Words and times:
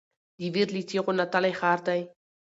د 0.39 0.41
ویر 0.53 0.67
له 0.75 0.81
چیغو 0.89 1.11
نتلی 1.19 1.53
ښار 1.59 1.79
دی 1.87 2.01